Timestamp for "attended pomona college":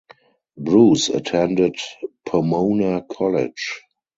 1.09-3.81